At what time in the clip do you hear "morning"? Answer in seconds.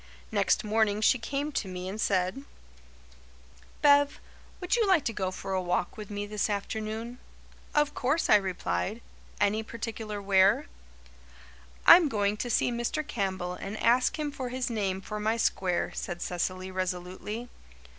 0.63-0.99